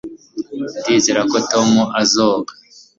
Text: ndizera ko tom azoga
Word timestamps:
ndizera 0.79 1.21
ko 1.31 1.37
tom 1.51 1.69
azoga 2.01 2.51